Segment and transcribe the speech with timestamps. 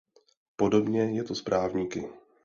[0.55, 2.07] Podobně je to s právníky.